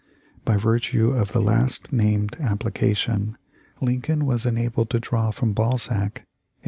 By 0.45 0.57
virtue 0.57 1.11
of 1.11 1.31
the 1.31 1.39
last 1.43 1.93
named 1.93 2.31
applica 2.39 2.97
tion, 2.97 3.37
Lincoln 3.81 4.25
was 4.25 4.47
enabled 4.47 4.89
to 4.89 4.99
draw 4.99 5.29
from 5.29 5.53
Balzac 5.53 6.21
a 6.25 6.27